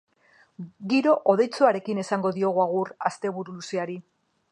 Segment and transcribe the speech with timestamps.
[0.93, 3.99] Giro hodeitsuarekin esango diogu agur asteburu luzeari.